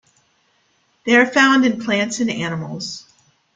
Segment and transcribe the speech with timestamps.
[1.05, 3.05] They are found in plants and animals.